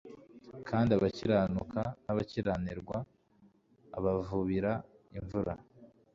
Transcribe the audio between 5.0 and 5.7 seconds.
imvura.»